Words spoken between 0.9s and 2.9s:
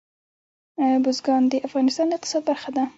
بزګان د افغانستان د اقتصاد برخه ده.